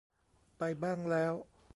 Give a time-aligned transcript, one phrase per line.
[0.57, 1.33] ไปบ้างแล้ว